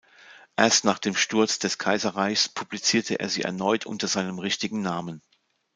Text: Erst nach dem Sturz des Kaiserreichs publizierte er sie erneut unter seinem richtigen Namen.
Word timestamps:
Erst 0.57 0.83
nach 0.83 0.97
dem 0.97 1.15
Sturz 1.15 1.59
des 1.59 1.77
Kaiserreichs 1.77 2.49
publizierte 2.49 3.19
er 3.19 3.29
sie 3.29 3.43
erneut 3.43 3.85
unter 3.85 4.07
seinem 4.07 4.39
richtigen 4.39 4.81
Namen. 4.81 5.21